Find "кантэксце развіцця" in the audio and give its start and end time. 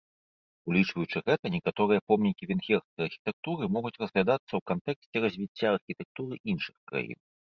4.73-5.67